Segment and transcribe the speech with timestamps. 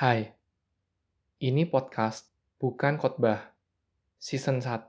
[0.00, 0.32] Hai,
[1.44, 3.52] ini podcast bukan khotbah.
[4.16, 4.88] Season 1,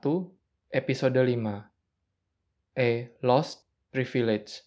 [0.72, 2.80] episode 5.
[2.80, 2.90] A
[3.20, 4.64] Lost Privilege.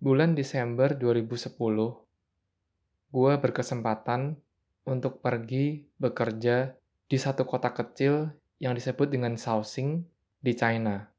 [0.00, 1.52] Bulan Desember 2010,
[3.12, 4.40] gue berkesempatan
[4.88, 6.72] untuk pergi bekerja
[7.04, 10.00] di satu kota kecil yang disebut dengan Shaoxing
[10.40, 11.15] di China.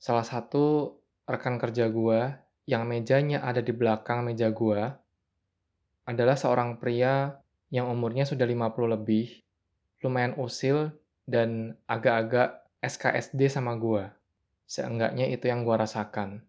[0.00, 0.96] Salah satu
[1.28, 4.96] rekan kerja gua yang mejanya ada di belakang meja gua
[6.08, 7.36] adalah seorang pria
[7.68, 9.44] yang umurnya sudah 50 lebih,
[10.00, 10.96] lumayan usil
[11.28, 14.16] dan agak-agak SKSD sama gua.
[14.64, 16.48] Seenggaknya itu yang gua rasakan.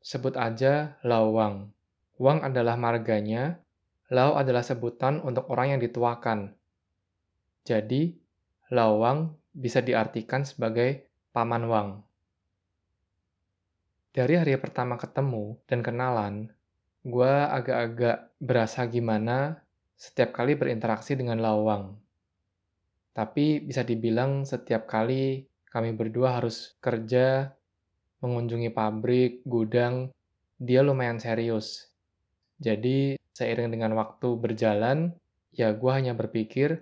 [0.00, 1.76] Sebut aja Lawang.
[2.16, 3.60] Wang adalah marganya,
[4.08, 6.56] Lao adalah sebutan untuk orang yang dituakan.
[7.68, 8.16] Jadi,
[8.72, 11.90] Lawang bisa diartikan sebagai paman Wang.
[14.14, 16.46] Dari hari pertama ketemu dan kenalan,
[17.02, 19.58] gue agak-agak berasa gimana
[19.98, 21.98] setiap kali berinteraksi dengan Lawang.
[23.10, 25.42] Tapi bisa dibilang setiap kali
[25.74, 27.50] kami berdua harus kerja,
[28.22, 30.14] mengunjungi pabrik, gudang,
[30.62, 31.90] dia lumayan serius.
[32.62, 35.10] Jadi, seiring dengan waktu berjalan,
[35.50, 36.78] ya gue hanya berpikir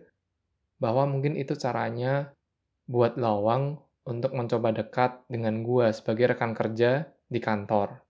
[0.77, 2.37] bahwa mungkin itu caranya
[2.85, 8.03] buat Lawang untuk mencoba dekat dengan gue sebagai rekan kerja di kantor.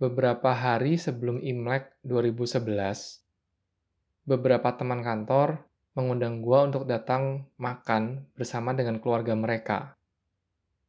[0.00, 3.22] Beberapa hari sebelum Imlek 2011,
[4.26, 9.94] beberapa teman kantor mengundang gue untuk datang makan bersama dengan keluarga mereka.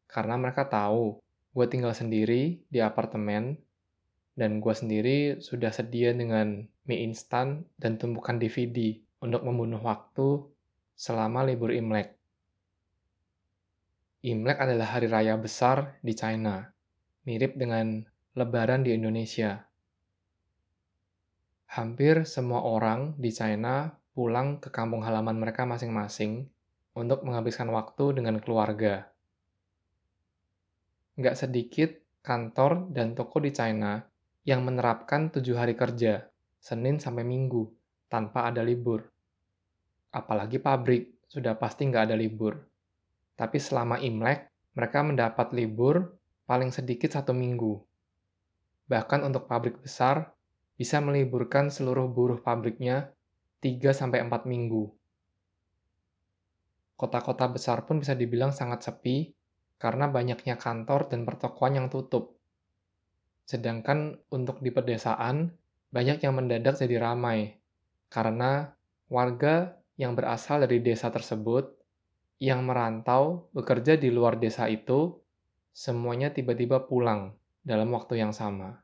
[0.07, 1.19] Karena mereka tahu
[1.53, 3.59] gue tinggal sendiri di apartemen
[4.33, 10.41] dan gue sendiri sudah sedia dengan mie instan dan tumpukan DVD untuk membunuh waktu
[10.97, 12.22] selama libur Imlek.
[14.23, 16.63] Imlek adalah hari raya besar di China,
[17.27, 18.07] mirip dengan
[18.39, 19.59] Lebaran di Indonesia.
[21.75, 26.47] Hampir semua orang di China pulang ke kampung halaman mereka masing-masing
[26.95, 29.11] untuk menghabiskan waktu dengan keluarga.
[31.19, 31.91] Nggak sedikit
[32.23, 33.99] kantor dan toko di China
[34.47, 36.31] yang menerapkan tujuh hari kerja,
[36.63, 37.67] Senin sampai Minggu,
[38.07, 39.03] tanpa ada libur.
[40.15, 42.72] Apalagi pabrik, sudah pasti nggak ada libur.
[43.33, 47.81] Tapi selama Imlek, mereka mendapat libur paling sedikit satu minggu.
[48.89, 50.33] Bahkan untuk pabrik besar,
[50.73, 53.13] bisa meliburkan seluruh buruh pabriknya
[53.61, 54.91] 3-4 minggu.
[56.97, 59.33] Kota-kota besar pun bisa dibilang sangat sepi
[59.81, 62.39] karena banyaknya kantor dan pertokoan yang tutup.
[63.43, 65.51] Sedangkan untuk di pedesaan,
[65.91, 67.59] banyak yang mendadak jadi ramai,
[68.07, 68.71] karena
[69.11, 71.82] warga yang berasal dari desa tersebut,
[72.41, 75.17] yang merantau bekerja di luar desa itu,
[75.73, 77.33] semuanya tiba-tiba pulang
[77.65, 78.83] dalam waktu yang sama.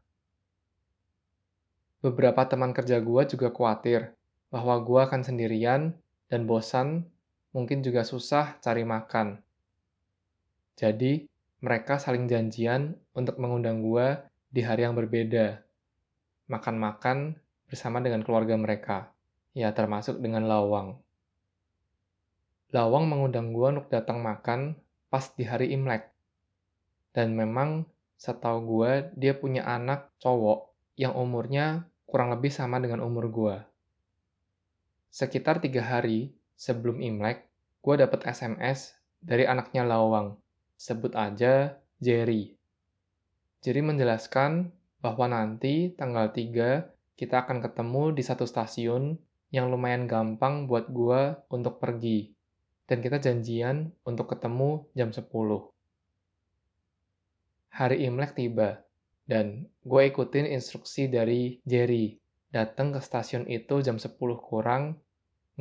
[2.00, 4.16] Beberapa teman kerja gua juga khawatir
[4.50, 5.94] bahwa gua akan sendirian
[6.32, 7.06] dan bosan,
[7.52, 9.44] mungkin juga susah cari makan.
[10.80, 11.28] Jadi,
[11.60, 15.60] mereka saling janjian untuk mengundang gua di hari yang berbeda,
[16.48, 17.36] makan-makan
[17.68, 19.12] bersama dengan keluarga mereka,
[19.52, 20.98] ya termasuk dengan Lawang.
[22.70, 24.78] Lawang mengundang gue untuk datang makan
[25.10, 26.06] pas di hari Imlek.
[27.10, 33.26] Dan memang setahu gue dia punya anak cowok yang umurnya kurang lebih sama dengan umur
[33.34, 33.56] gue.
[35.10, 37.50] Sekitar tiga hari sebelum Imlek,
[37.82, 40.38] gue dapet SMS dari anaknya Lawang.
[40.78, 42.54] Sebut aja Jerry.
[43.60, 44.72] Jadi menjelaskan
[45.04, 49.20] bahwa nanti tanggal 3 kita akan ketemu di satu stasiun
[49.52, 52.39] yang lumayan gampang buat gua untuk pergi.
[52.90, 55.30] Dan kita janjian untuk ketemu jam 10.
[57.70, 58.82] Hari Imlek tiba,
[59.30, 62.18] dan gue ikutin instruksi dari Jerry.
[62.50, 64.98] Datang ke stasiun itu jam 10 kurang,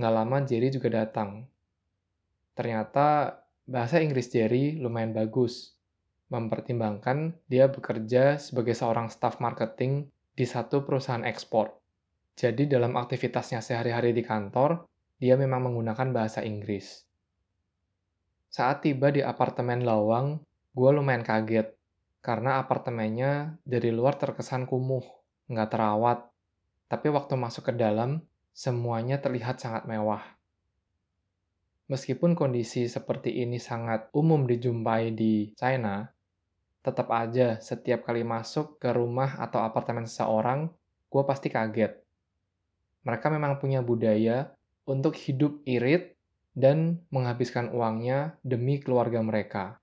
[0.01, 1.45] nggak lama Jerry juga datang.
[2.57, 3.37] Ternyata
[3.69, 5.77] bahasa Inggris Jerry lumayan bagus,
[6.33, 11.77] mempertimbangkan dia bekerja sebagai seorang staf marketing di satu perusahaan ekspor.
[12.41, 14.89] Jadi dalam aktivitasnya sehari-hari di kantor,
[15.21, 17.08] dia memang menggunakan bahasa Inggris.
[18.49, 20.41] Saat tiba di apartemen Lawang,
[20.73, 21.69] gue lumayan kaget,
[22.25, 25.05] karena apartemennya dari luar terkesan kumuh,
[25.53, 26.29] nggak terawat.
[26.89, 28.25] Tapi waktu masuk ke dalam,
[28.57, 30.25] semuanya terlihat sangat mewah.
[31.89, 36.05] Meskipun kondisi seperti ini sangat umum dijumpai di China,
[36.85, 40.69] tetap aja setiap kali masuk ke rumah atau apartemen seseorang,
[41.09, 41.97] gue pasti kaget.
[43.09, 44.53] Mereka memang punya budaya
[44.85, 46.18] untuk hidup irit
[46.59, 49.79] dan menghabiskan uangnya demi keluarga mereka.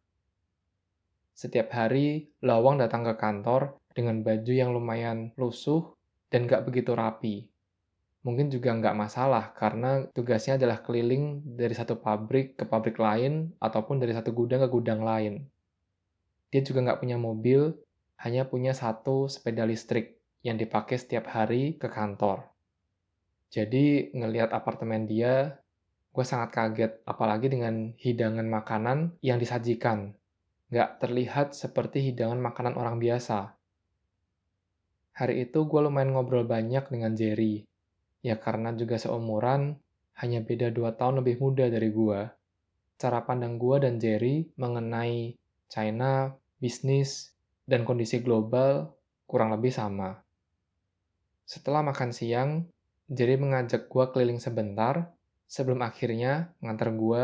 [1.31, 5.95] Setiap hari, Lawang datang ke kantor dengan baju yang lumayan lusuh
[6.27, 7.47] dan gak begitu rapi.
[8.27, 14.01] Mungkin juga nggak masalah karena tugasnya adalah keliling dari satu pabrik ke pabrik lain ataupun
[14.01, 15.45] dari satu gudang ke gudang lain.
[16.49, 17.77] Dia juga nggak punya mobil,
[18.25, 22.49] hanya punya satu sepeda listrik yang dipakai setiap hari ke kantor.
[23.53, 25.61] Jadi ngelihat apartemen dia,
[26.15, 30.15] gue sangat kaget, apalagi dengan hidangan makanan yang disajikan
[30.71, 33.53] nggak terlihat seperti hidangan makanan orang biasa.
[35.15, 37.63] Hari itu gue lumayan ngobrol banyak dengan Jerry.
[38.25, 39.77] Ya karena juga seumuran,
[40.17, 42.19] hanya beda dua tahun lebih muda dari gue.
[42.97, 45.37] Cara pandang gue dan Jerry mengenai
[45.69, 47.35] China, bisnis,
[47.69, 48.91] dan kondisi global
[49.29, 50.19] kurang lebih sama.
[51.45, 52.49] Setelah makan siang,
[53.05, 55.13] Jerry mengajak gue keliling sebentar
[55.45, 57.23] sebelum akhirnya ngantar gue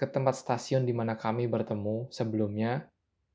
[0.00, 2.88] ke tempat stasiun di mana kami bertemu sebelumnya,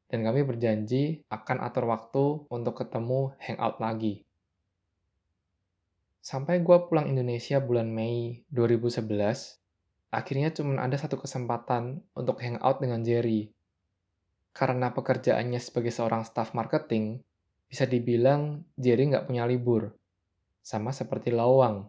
[0.09, 4.25] dan kami berjanji akan atur waktu untuk ketemu hangout lagi.
[6.25, 9.61] Sampai gue pulang Indonesia bulan Mei 2011,
[10.09, 13.53] akhirnya cuma ada satu kesempatan untuk hangout dengan Jerry.
[14.49, 17.21] Karena pekerjaannya sebagai seorang staff marketing,
[17.69, 19.93] bisa dibilang Jerry nggak punya libur.
[20.65, 21.85] Sama seperti Lawang,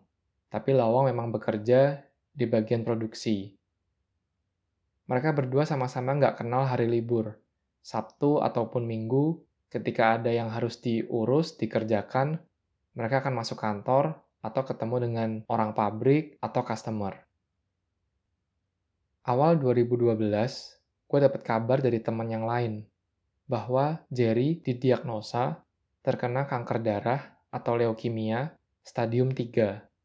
[0.52, 2.05] tapi Lawang memang bekerja
[2.36, 3.48] di bagian produksi.
[5.08, 7.32] Mereka berdua sama-sama nggak kenal hari libur.
[7.80, 9.40] Sabtu ataupun Minggu,
[9.72, 12.36] ketika ada yang harus diurus, dikerjakan,
[12.92, 17.24] mereka akan masuk kantor atau ketemu dengan orang pabrik atau customer.
[19.26, 20.18] Awal 2012,
[21.06, 22.86] gue dapat kabar dari teman yang lain
[23.46, 25.62] bahwa Jerry didiagnosa
[26.02, 29.95] terkena kanker darah atau leukemia stadium 3.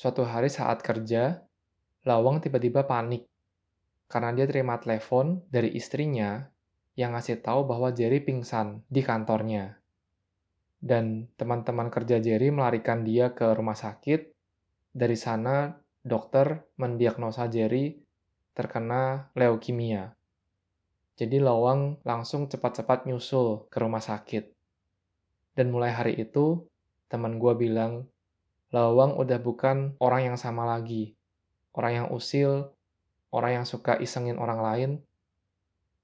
[0.00, 1.44] Suatu hari saat kerja,
[2.08, 3.28] Lawang tiba-tiba panik
[4.08, 6.40] karena dia terima telepon dari istrinya
[6.96, 9.76] yang ngasih tahu bahwa Jerry pingsan di kantornya.
[10.80, 14.32] Dan teman-teman kerja Jerry melarikan dia ke rumah sakit.
[14.88, 15.68] Dari sana,
[16.00, 18.00] dokter mendiagnosa Jerry
[18.56, 20.16] terkena leukemia.
[21.12, 24.48] Jadi Lawang langsung cepat-cepat nyusul ke rumah sakit.
[25.52, 26.64] Dan mulai hari itu,
[27.12, 28.08] teman gue bilang,
[28.70, 31.18] Lawang udah bukan orang yang sama lagi.
[31.74, 32.70] Orang yang usil,
[33.34, 34.90] orang yang suka isengin orang lain,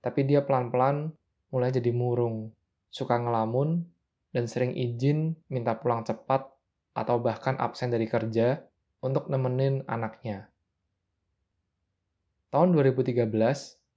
[0.02, 1.10] tapi dia pelan-pelan
[1.50, 2.54] mulai jadi murung,
[2.90, 3.82] suka ngelamun,
[4.30, 6.46] dan sering izin minta pulang cepat
[6.94, 8.62] atau bahkan absen dari kerja
[9.02, 10.50] untuk nemenin anaknya.
[12.54, 13.26] Tahun 2013,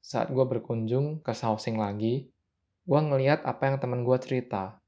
[0.01, 2.27] saat gue berkunjung ke Sausing lagi,
[2.89, 4.78] gue ngeliat apa yang temen gue cerita.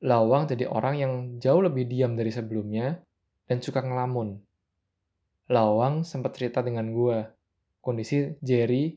[0.00, 2.96] Lawang jadi orang yang jauh lebih diam dari sebelumnya
[3.44, 4.40] dan suka ngelamun.
[5.52, 7.20] Lawang sempat cerita dengan gue
[7.84, 8.96] kondisi Jerry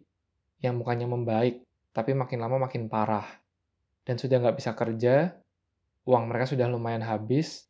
[0.64, 1.60] yang mukanya membaik,
[1.92, 3.28] tapi makin lama makin parah.
[4.08, 5.36] Dan sudah nggak bisa kerja,
[6.08, 7.68] uang mereka sudah lumayan habis,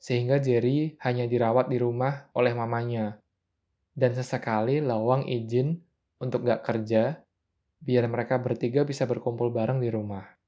[0.00, 3.20] sehingga Jerry hanya dirawat di rumah oleh mamanya.
[3.92, 5.76] Dan sesekali Lawang izin
[6.16, 7.20] untuk nggak kerja,
[7.76, 10.39] biar mereka bertiga bisa berkumpul bareng di rumah.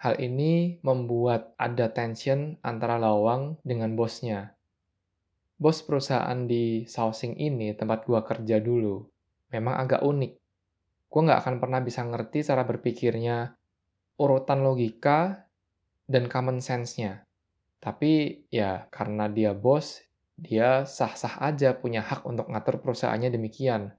[0.00, 4.56] Hal ini membuat ada tension antara Lawang dengan bosnya,
[5.60, 9.04] bos perusahaan di Sausing ini, tempat gua kerja dulu,
[9.52, 10.32] memang agak unik.
[11.04, 13.52] Gua nggak akan pernah bisa ngerti cara berpikirnya,
[14.16, 15.44] urutan logika,
[16.08, 17.28] dan common sense-nya.
[17.76, 20.00] Tapi ya karena dia bos,
[20.32, 23.92] dia sah-sah aja punya hak untuk ngatur perusahaannya demikian.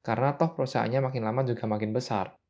[0.00, 2.40] Karena toh perusahaannya makin lama juga makin besar.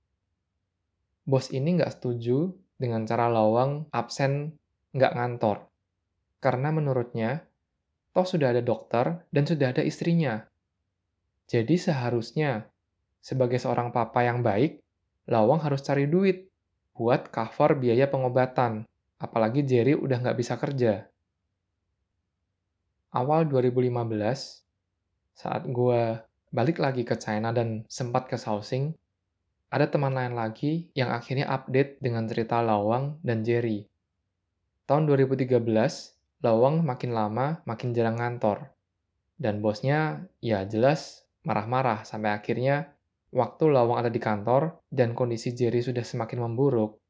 [1.27, 4.59] Bos ini nggak setuju dengan cara lawang absen
[4.91, 5.71] nggak ngantor.
[6.43, 7.47] Karena menurutnya,
[8.11, 10.43] toh sudah ada dokter dan sudah ada istrinya.
[11.47, 12.67] Jadi seharusnya,
[13.23, 14.83] sebagai seorang papa yang baik,
[15.31, 16.51] Lawang harus cari duit
[16.99, 18.83] buat cover biaya pengobatan,
[19.23, 21.07] apalagi Jerry udah nggak bisa kerja.
[23.15, 24.67] Awal 2015,
[25.39, 26.03] saat gue
[26.51, 28.99] balik lagi ke China dan sempat ke Sausing,
[29.73, 33.89] ada teman lain lagi yang akhirnya update dengan cerita Lawang dan Jerry.
[34.85, 35.49] Tahun 2013,
[36.45, 38.69] Lawang makin lama makin jarang ngantor.
[39.41, 42.93] Dan bosnya ya jelas marah-marah sampai akhirnya
[43.33, 47.01] waktu Lawang ada di kantor dan kondisi Jerry sudah semakin memburuk,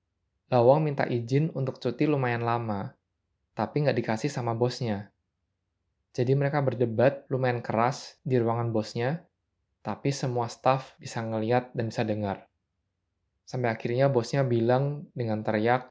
[0.47, 2.95] Lawang minta izin untuk cuti lumayan lama,
[3.59, 5.11] tapi nggak dikasih sama bosnya.
[6.15, 9.27] Jadi mereka berdebat lumayan keras di ruangan bosnya,
[9.83, 12.52] tapi semua staff bisa ngeliat dan bisa dengar.
[13.45, 15.91] Sampai akhirnya bosnya bilang dengan teriak,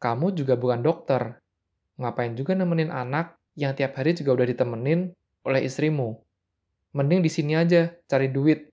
[0.00, 1.40] kamu juga bukan dokter,
[2.00, 5.12] Ngapain juga nemenin anak yang tiap hari juga udah ditemenin
[5.44, 6.16] oleh istrimu?
[6.96, 8.72] Mending di sini aja cari duit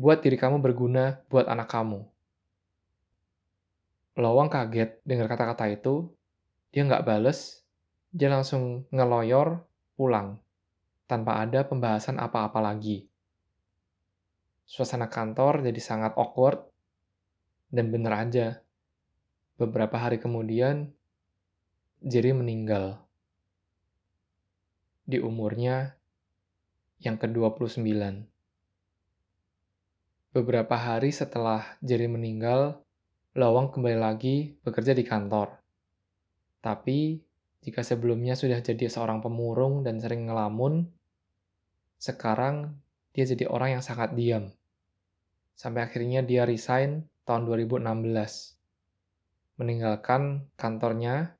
[0.00, 2.00] buat diri kamu berguna buat anak kamu.
[4.16, 6.08] Lawang kaget dengar kata-kata itu,
[6.72, 7.60] dia nggak bales,
[8.08, 9.60] dia langsung ngeloyor
[10.00, 10.40] pulang,
[11.04, 13.04] tanpa ada pembahasan apa-apa lagi.
[14.64, 16.64] Suasana kantor jadi sangat awkward,
[17.74, 18.46] dan bener aja,
[19.58, 20.94] beberapa hari kemudian,
[22.06, 23.02] Jerry meninggal.
[25.02, 25.98] Di umurnya
[27.02, 27.82] yang ke-29.
[30.30, 32.78] Beberapa hari setelah Jerry meninggal,
[33.34, 35.58] Lawang kembali lagi bekerja di kantor.
[36.62, 37.18] Tapi,
[37.66, 40.86] jika sebelumnya sudah jadi seorang pemurung dan sering ngelamun,
[41.98, 42.78] sekarang
[43.10, 44.54] dia jadi orang yang sangat diam.
[45.58, 47.84] Sampai akhirnya dia resign tahun 2016.
[49.60, 51.36] Meninggalkan kantornya,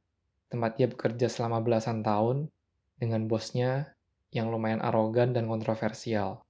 [0.48, 2.48] tempat dia bekerja selama belasan tahun,
[2.96, 3.92] dengan bosnya
[4.32, 6.42] yang lumayan arogan dan kontroversial.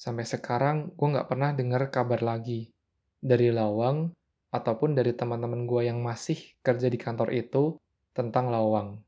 [0.00, 2.72] Sampai sekarang, gue nggak pernah dengar kabar lagi
[3.20, 4.12] dari Lawang
[4.48, 7.76] ataupun dari teman-teman gue yang masih kerja di kantor itu
[8.16, 9.00] tentang Lawang.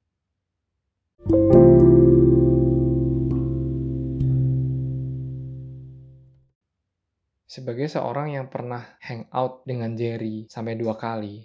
[7.52, 11.44] Sebagai seorang yang pernah hangout dengan Jerry sampai dua kali,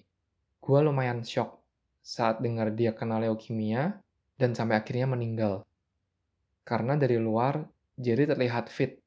[0.64, 1.60] gue lumayan shock
[2.00, 3.92] saat dengar dia kena leukemia
[4.40, 5.68] dan sampai akhirnya meninggal.
[6.64, 7.60] Karena dari luar,
[8.00, 9.04] Jerry terlihat fit,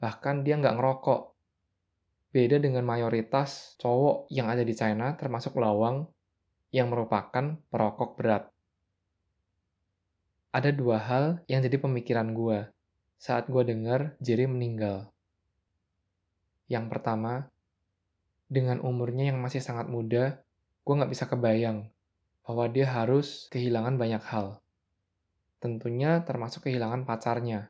[0.00, 1.36] bahkan dia nggak ngerokok.
[2.32, 6.08] Beda dengan mayoritas cowok yang ada di China, termasuk Lawang,
[6.72, 8.48] yang merupakan perokok berat.
[10.56, 12.72] Ada dua hal yang jadi pemikiran gue
[13.20, 15.12] saat gue dengar Jerry meninggal.
[16.68, 17.48] Yang pertama,
[18.48, 20.40] dengan umurnya yang masih sangat muda,
[20.84, 21.88] gue nggak bisa kebayang
[22.44, 24.60] bahwa dia harus kehilangan banyak hal.
[25.60, 27.68] Tentunya termasuk kehilangan pacarnya,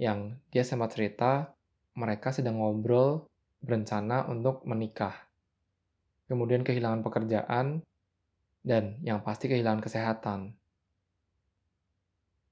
[0.00, 1.52] yang dia sempat cerita
[1.96, 3.28] mereka sedang ngobrol
[3.64, 5.16] berencana untuk menikah.
[6.28, 7.80] Kemudian kehilangan pekerjaan,
[8.60, 10.52] dan yang pasti kehilangan kesehatan.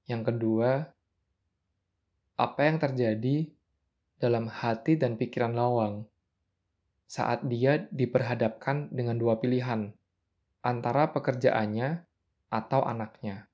[0.09, 0.71] Yang kedua,
[2.37, 3.49] apa yang terjadi
[4.17, 6.05] dalam hati dan pikiran Lawang
[7.07, 9.93] saat dia diperhadapkan dengan dua pilihan
[10.61, 12.03] antara pekerjaannya
[12.51, 13.47] atau anaknya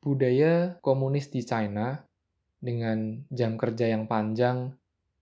[0.00, 2.00] budaya komunis di China
[2.56, 4.72] dengan jam kerja yang panjang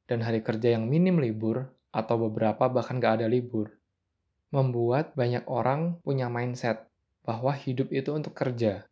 [0.06, 3.74] dan hari kerja yang minim libur atau beberapa bahkan gak ada libur,
[4.54, 6.86] membuat banyak orang punya mindset
[7.26, 8.86] bahwa hidup itu untuk kerja.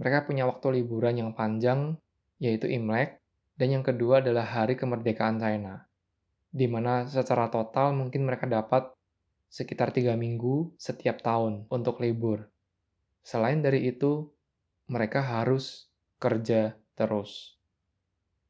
[0.00, 2.00] Mereka punya waktu liburan yang panjang,
[2.40, 3.17] yaitu Imlek,
[3.58, 5.82] dan yang kedua adalah hari kemerdekaan China,
[6.54, 8.94] di mana secara total mungkin mereka dapat
[9.50, 12.46] sekitar tiga minggu setiap tahun untuk libur.
[13.26, 14.30] Selain dari itu,
[14.86, 15.90] mereka harus
[16.22, 17.58] kerja terus.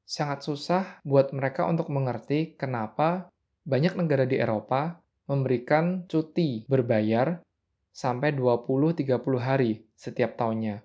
[0.05, 3.33] Sangat susah buat mereka untuk mengerti kenapa
[3.69, 7.45] banyak negara di Eropa memberikan cuti berbayar
[7.93, 9.05] sampai 20-30
[9.37, 10.81] hari setiap tahunnya.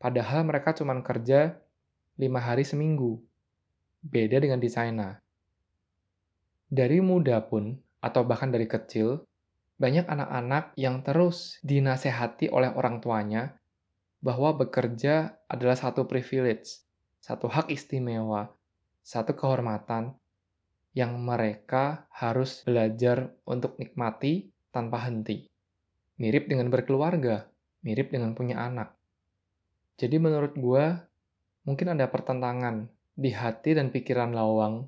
[0.00, 1.60] Padahal mereka cuma kerja
[2.16, 3.27] 5 hari seminggu.
[3.98, 5.10] Beda dengan di China.
[6.70, 9.26] Dari muda pun, atau bahkan dari kecil,
[9.74, 13.58] banyak anak-anak yang terus dinasehati oleh orang tuanya
[14.22, 16.82] bahwa bekerja adalah satu privilege,
[17.18, 18.54] satu hak istimewa,
[19.02, 20.14] satu kehormatan
[20.94, 25.46] yang mereka harus belajar untuk nikmati tanpa henti.
[26.18, 27.50] Mirip dengan berkeluarga,
[27.82, 28.94] mirip dengan punya anak.
[29.98, 30.86] Jadi menurut gue,
[31.66, 34.86] mungkin ada pertentangan di hati dan pikiran Lawang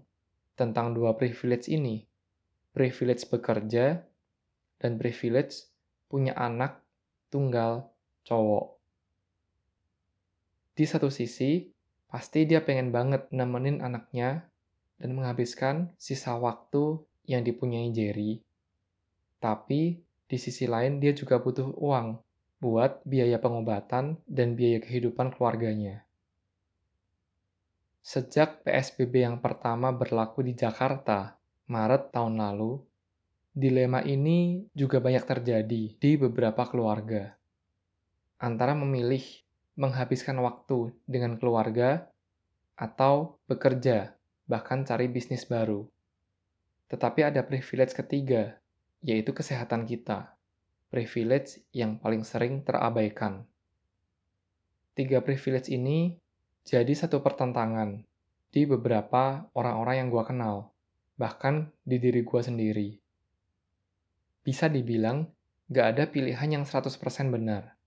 [0.55, 2.07] tentang dua privilege ini.
[2.71, 4.07] Privilege bekerja
[4.79, 5.67] dan privilege
[6.07, 6.79] punya anak
[7.27, 7.91] tunggal
[8.23, 8.79] cowok.
[10.79, 11.67] Di satu sisi,
[12.07, 14.47] pasti dia pengen banget nemenin anaknya
[15.03, 18.39] dan menghabiskan sisa waktu yang dipunyai Jerry.
[19.43, 19.99] Tapi,
[20.31, 22.15] di sisi lain dia juga butuh uang
[22.63, 26.07] buat biaya pengobatan dan biaya kehidupan keluarganya.
[28.01, 31.37] Sejak PSBB yang pertama berlaku di Jakarta,
[31.69, 32.81] Maret tahun lalu,
[33.53, 37.37] dilema ini juga banyak terjadi di beberapa keluarga.
[38.41, 39.23] Antara memilih
[39.77, 42.09] menghabiskan waktu dengan keluarga,
[42.81, 44.17] atau bekerja,
[44.49, 45.85] bahkan cari bisnis baru.
[46.89, 48.57] Tetapi ada privilege ketiga,
[49.05, 50.33] yaitu kesehatan kita.
[50.89, 53.45] Privilege yang paling sering terabaikan.
[54.97, 56.17] Tiga privilege ini
[56.65, 58.03] jadi satu pertentangan
[58.51, 60.57] di beberapa orang-orang yang gue kenal,
[61.17, 62.89] bahkan di diri gue sendiri.
[64.43, 65.29] Bisa dibilang,
[65.71, 66.99] gak ada pilihan yang 100%
[67.31, 67.81] benar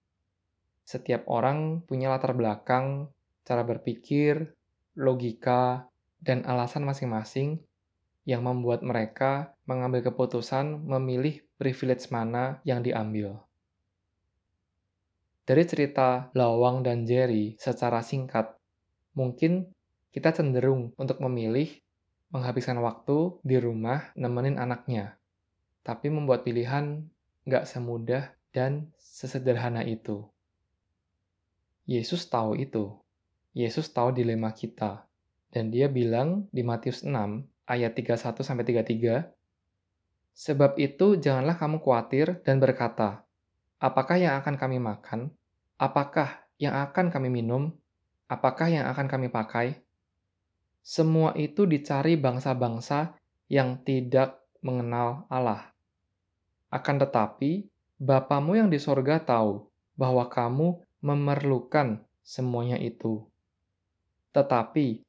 [0.83, 3.07] setiap orang punya latar belakang
[3.47, 4.51] cara berpikir,
[4.99, 5.87] logika,
[6.19, 7.59] dan alasan masing-masing
[8.23, 13.43] yang membuat mereka mengambil keputusan memilih privilege mana yang diambil.
[15.43, 18.55] Dari cerita Lawang dan Jerry secara singkat,
[19.13, 19.73] mungkin
[20.13, 21.69] kita cenderung untuk memilih
[22.33, 25.17] menghabiskan waktu di rumah nemenin anaknya,
[25.85, 27.05] tapi membuat pilihan
[27.45, 30.25] nggak semudah dan sesederhana itu.
[31.83, 32.95] Yesus tahu itu.
[33.53, 35.05] Yesus tahu dilema kita.
[35.53, 37.13] Dan dia bilang di Matius 6
[37.69, 39.29] ayat 31-33,
[40.33, 43.21] Sebab itu janganlah kamu khawatir dan berkata,
[43.77, 45.29] Apakah yang akan kami makan?
[45.77, 47.69] Apakah yang akan kami minum?
[48.33, 49.77] Apakah yang akan kami pakai?
[50.81, 53.13] Semua itu dicari bangsa-bangsa
[53.45, 55.69] yang tidak mengenal Allah.
[56.73, 57.69] Akan tetapi,
[58.01, 63.21] Bapamu yang di sorga tahu bahwa kamu memerlukan semuanya itu.
[64.33, 65.05] Tetapi,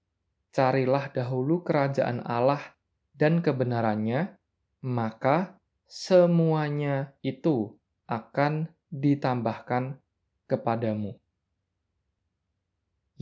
[0.52, 2.60] carilah dahulu kerajaan Allah
[3.16, 4.36] dan kebenarannya,
[4.84, 5.56] maka
[5.88, 7.72] semuanya itu
[8.06, 9.98] akan ditambahkan
[10.46, 11.16] kepadamu.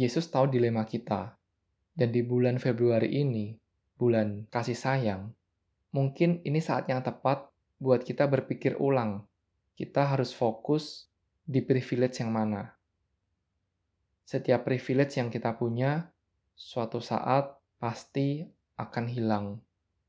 [0.02, 1.38] Yesus tahu dilema kita,
[1.94, 3.54] dan di bulan Februari ini,
[3.94, 5.30] bulan kasih sayang,
[5.94, 7.46] mungkin ini saat yang tepat
[7.78, 9.22] buat kita berpikir ulang.
[9.78, 11.06] Kita harus fokus
[11.46, 12.74] di privilege yang mana.
[14.26, 16.10] Setiap privilege yang kita punya,
[16.58, 18.42] suatu saat pasti
[18.74, 19.46] akan hilang,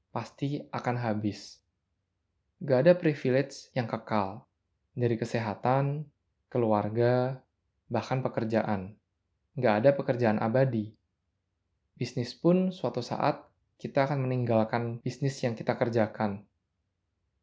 [0.09, 1.61] pasti akan habis.
[2.65, 4.41] Gak ada privilege yang kekal,
[4.97, 6.09] dari kesehatan,
[6.49, 7.37] keluarga,
[7.93, 8.97] bahkan pekerjaan.
[9.53, 10.89] Gak ada pekerjaan abadi.
[11.93, 13.45] Bisnis pun suatu saat
[13.77, 16.41] kita akan meninggalkan bisnis yang kita kerjakan.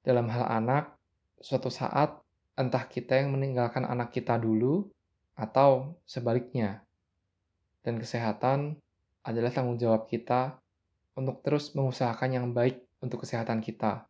[0.03, 0.99] Dalam hal anak,
[1.39, 2.19] suatu saat
[2.59, 4.91] entah kita yang meninggalkan anak kita dulu
[5.39, 6.83] atau sebaliknya.
[7.87, 8.75] Dan kesehatan
[9.23, 10.59] adalah tanggung jawab kita
[11.15, 14.05] untuk terus mengusahakan yang baik untuk kesehatan kita.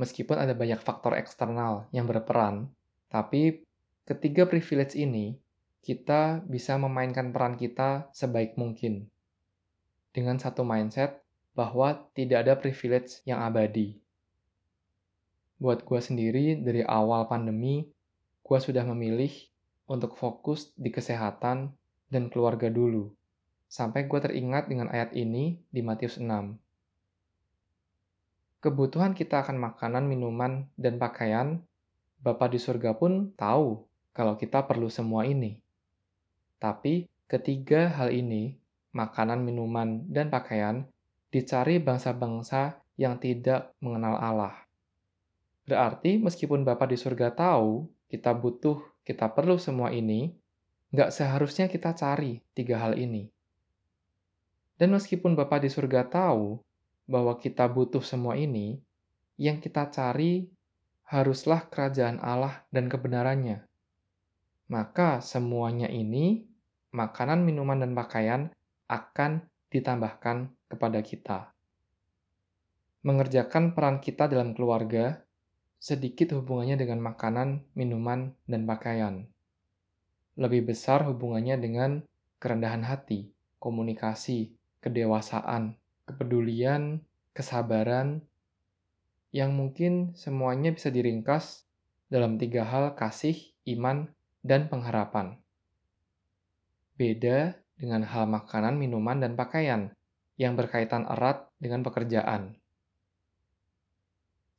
[0.00, 2.72] Meskipun ada banyak faktor eksternal yang berperan,
[3.06, 3.62] tapi
[4.08, 5.36] ketiga privilege ini,
[5.80, 9.08] kita bisa memainkan peran kita sebaik mungkin.
[10.12, 11.24] Dengan satu mindset
[11.56, 13.96] bahwa tidak ada privilege yang abadi.
[15.60, 17.88] Buat gue sendiri, dari awal pandemi,
[18.40, 19.32] gue sudah memilih
[19.88, 21.72] untuk fokus di kesehatan
[22.08, 23.12] dan keluarga dulu.
[23.70, 26.26] Sampai gue teringat dengan ayat ini di Matius 6.
[28.60, 31.64] Kebutuhan kita akan makanan, minuman, dan pakaian
[32.20, 33.80] Bapa di surga pun tahu
[34.12, 35.56] kalau kita perlu semua ini.
[36.60, 38.60] Tapi ketiga hal ini,
[38.92, 40.84] makanan, minuman, dan pakaian,
[41.32, 44.54] dicari bangsa-bangsa yang tidak mengenal Allah.
[45.64, 50.34] Berarti meskipun Bapa di surga tahu kita butuh, kita perlu semua ini,
[50.92, 53.30] nggak seharusnya kita cari tiga hal ini.
[54.76, 56.58] Dan meskipun Bapa di surga tahu
[57.06, 58.82] bahwa kita butuh semua ini,
[59.40, 60.50] yang kita cari
[61.06, 63.64] haruslah kerajaan Allah dan kebenarannya.
[64.66, 66.49] Maka semuanya ini,
[66.90, 68.50] makanan, minuman, dan pakaian
[68.90, 71.54] akan ditambahkan kepada kita.
[73.06, 75.24] Mengerjakan peran kita dalam keluarga
[75.80, 79.24] sedikit hubungannya dengan makanan, minuman, dan pakaian.
[80.36, 81.90] Lebih besar hubungannya dengan
[82.36, 84.52] kerendahan hati, komunikasi,
[84.84, 87.00] kedewasaan, kepedulian,
[87.32, 88.20] kesabaran,
[89.30, 91.64] yang mungkin semuanya bisa diringkas
[92.10, 93.38] dalam tiga hal kasih,
[93.78, 94.10] iman,
[94.42, 95.38] dan pengharapan.
[97.00, 99.88] Beda dengan hal makanan, minuman, dan pakaian
[100.36, 102.60] yang berkaitan erat dengan pekerjaan.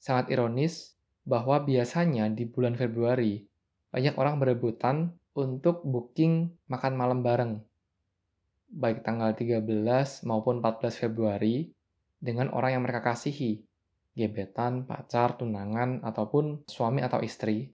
[0.01, 3.45] Sangat ironis bahwa biasanya di bulan Februari
[3.93, 7.62] banyak orang berebutan untuk booking makan malam bareng,
[8.71, 9.62] baik tanggal 13
[10.25, 11.69] maupun 14 Februari
[12.17, 13.62] dengan orang yang mereka kasihi,
[14.17, 17.69] gebetan, pacar, tunangan, ataupun suami atau istri.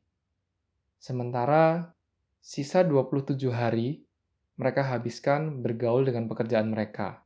[0.99, 1.93] Sementara
[2.41, 4.06] sisa 27 hari
[4.57, 7.21] mereka habiskan bergaul dengan pekerjaan mereka.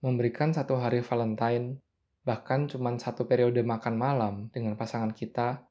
[0.00, 1.76] Memberikan satu hari Valentine,
[2.22, 5.66] bahkan cuma satu periode makan malam dengan pasangan kita,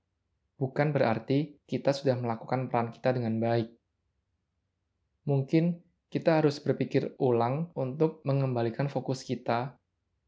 [0.59, 3.71] bukan berarti kita sudah melakukan peran kita dengan baik.
[5.23, 5.79] Mungkin
[6.11, 9.79] kita harus berpikir ulang untuk mengembalikan fokus kita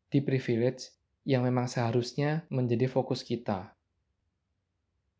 [0.07, 0.93] di privilege
[1.27, 3.73] yang memang seharusnya menjadi fokus kita.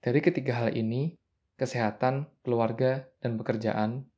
[0.01, 1.13] Dari ketiga hal ini,
[1.61, 4.09] kesehatan, keluarga, dan pekerjaan,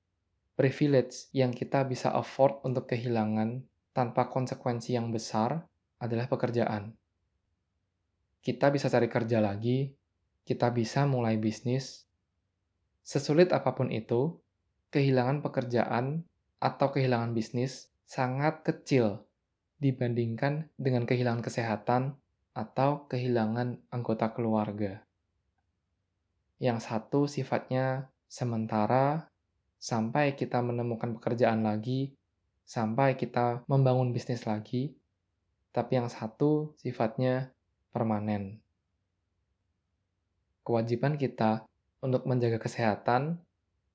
[0.53, 5.65] privilege yang kita bisa afford untuk kehilangan tanpa konsekuensi yang besar
[5.97, 6.93] adalah pekerjaan.
[8.43, 9.89] Kita bisa cari kerja lagi,
[10.43, 12.03] kita bisa mulai bisnis.
[13.01, 14.35] Sesulit apa pun itu,
[14.91, 16.27] kehilangan pekerjaan
[16.59, 19.23] atau kehilangan bisnis sangat kecil
[19.79, 22.19] dibandingkan dengan kehilangan kesehatan
[22.53, 25.01] atau kehilangan anggota keluarga.
[26.61, 29.32] Yang satu sifatnya sementara
[29.83, 32.15] sampai kita menemukan pekerjaan lagi,
[32.63, 34.95] sampai kita membangun bisnis lagi,
[35.75, 37.51] tapi yang satu sifatnya
[37.91, 38.63] permanen.
[40.63, 41.67] Kewajiban kita
[41.99, 43.43] untuk menjaga kesehatan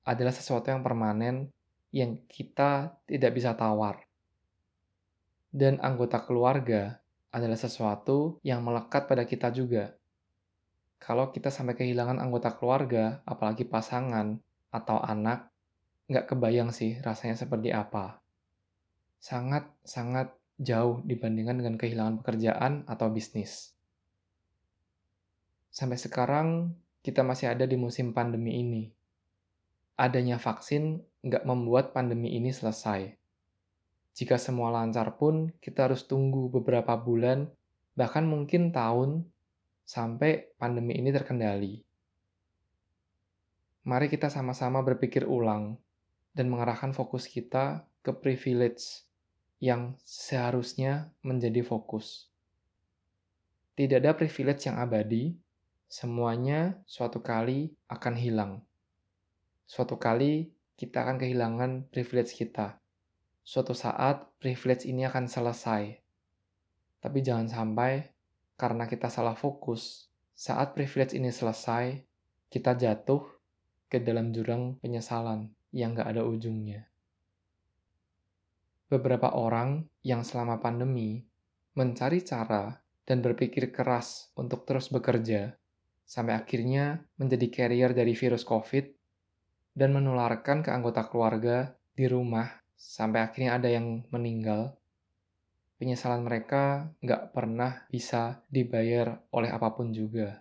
[0.05, 1.49] adalah sesuatu yang permanen
[1.89, 4.05] yang kita tidak bisa tawar.
[5.49, 7.01] Dan anggota keluarga
[7.33, 9.97] adalah sesuatu yang melekat pada kita juga.
[11.01, 14.37] Kalau kita sampai kehilangan anggota keluarga, apalagi pasangan
[14.69, 15.49] atau anak,
[16.09, 18.25] nggak kebayang sih rasanya seperti apa.
[19.21, 23.77] Sangat-sangat jauh dibandingkan dengan kehilangan pekerjaan atau bisnis.
[25.69, 26.73] Sampai sekarang,
[27.05, 28.89] kita masih ada di musim pandemi ini.
[30.01, 33.13] Adanya vaksin nggak membuat pandemi ini selesai.
[34.17, 37.47] Jika semua lancar pun, kita harus tunggu beberapa bulan,
[37.95, 39.29] bahkan mungkin tahun,
[39.85, 41.85] sampai pandemi ini terkendali.
[43.87, 45.79] Mari kita sama-sama berpikir ulang
[46.39, 49.03] dan mengarahkan fokus kita ke privilege
[49.59, 52.31] yang seharusnya menjadi fokus.
[53.75, 55.35] Tidak ada privilege yang abadi,
[55.91, 58.53] semuanya suatu kali akan hilang.
[59.67, 62.79] Suatu kali kita akan kehilangan privilege kita
[63.49, 65.97] suatu saat privilege ini akan selesai.
[67.01, 68.13] Tapi jangan sampai
[68.61, 71.97] karena kita salah fokus, saat privilege ini selesai,
[72.53, 73.25] kita jatuh
[73.89, 76.89] ke dalam jurang penyesalan yang gak ada ujungnya.
[78.89, 81.21] Beberapa orang yang selama pandemi
[81.77, 85.57] mencari cara dan berpikir keras untuk terus bekerja,
[86.09, 88.89] sampai akhirnya menjadi carrier dari virus COVID
[89.77, 94.79] dan menularkan ke anggota keluarga di rumah sampai akhirnya ada yang meninggal,
[95.77, 100.41] penyesalan mereka nggak pernah bisa dibayar oleh apa pun juga.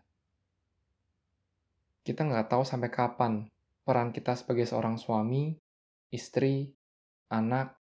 [2.01, 3.43] Kita nggak tahu sampai kapan
[3.87, 5.55] peran kita sebagai seorang suami,
[6.11, 6.75] istri,
[7.31, 7.79] anak,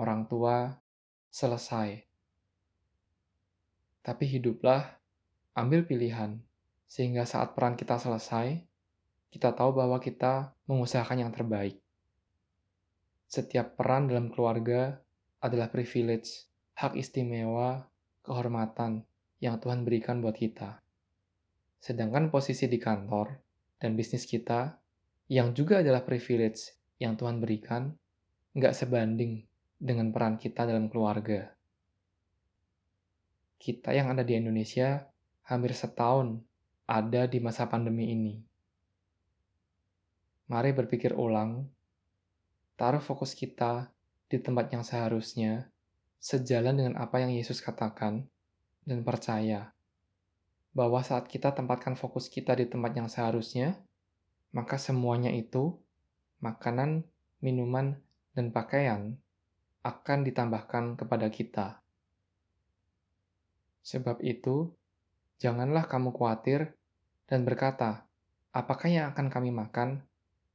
[0.00, 0.72] orang tua
[1.28, 2.00] selesai.
[4.00, 4.96] Tapi hiduplah,
[5.52, 6.40] ambil pilihan,
[6.88, 8.64] sehingga saat peran kita selesai,
[9.28, 11.76] kita tahu bahwa kita mengusahakan yang terbaik.
[13.28, 15.00] Setiap peran dalam keluarga
[15.40, 16.48] adalah privilege,
[16.80, 17.84] hak istimewa,
[18.24, 19.04] kehormatan
[19.40, 20.80] yang Tuhan berikan buat kita.
[21.80, 23.36] Sedangkan posisi di kantor
[23.80, 24.81] dan bisnis kita,
[25.30, 27.92] yang juga adalah privilege yang Tuhan berikan,
[28.54, 29.42] nggak sebanding
[29.78, 31.50] dengan peran kita dalam keluarga.
[33.58, 35.06] Kita yang ada di Indonesia
[35.46, 36.42] hampir setahun
[36.86, 38.34] ada di masa pandemi ini.
[40.50, 41.66] Mari berpikir ulang
[42.76, 43.94] taruh fokus kita
[44.26, 45.70] di tempat yang seharusnya,
[46.18, 48.26] sejalan dengan apa yang Yesus katakan,
[48.82, 49.70] dan percaya
[50.72, 53.76] bahwa saat kita tempatkan fokus kita di tempat yang seharusnya,
[54.52, 55.74] maka semuanya itu,
[56.44, 57.04] makanan,
[57.40, 57.98] minuman,
[58.32, 59.16] dan pakaian,
[59.82, 61.66] akan ditambahkan kepada kita.
[63.82, 64.70] Sebab itu,
[65.42, 66.76] janganlah kamu khawatir
[67.26, 68.06] dan berkata,
[68.54, 70.06] apakah yang akan kami makan,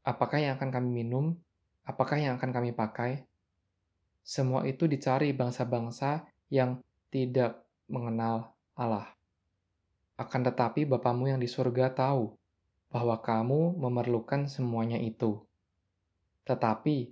[0.08, 1.36] apakah yang akan kami minum,
[1.88, 3.24] Apakah yang akan kami pakai?
[4.20, 9.08] Semua itu dicari bangsa-bangsa yang tidak mengenal Allah.
[10.20, 12.36] Akan tetapi Bapamu yang di surga tahu
[12.90, 15.44] bahwa kamu memerlukan semuanya itu.
[16.48, 17.12] Tetapi,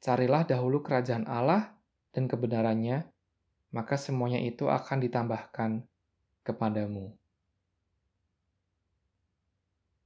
[0.00, 1.76] carilah dahulu kerajaan Allah
[2.12, 3.04] dan kebenarannya,
[3.74, 5.84] maka semuanya itu akan ditambahkan
[6.46, 7.12] kepadamu.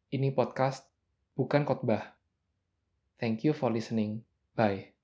[0.08, 0.88] Ini podcast
[1.36, 2.18] bukan khotbah
[3.18, 4.22] Thank you for listening.
[4.54, 4.94] Bye.